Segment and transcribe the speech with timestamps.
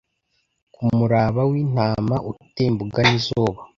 [0.73, 3.59] Kumuraba wintama utemba ugana izuba